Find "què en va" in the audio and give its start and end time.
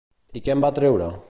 0.47-0.75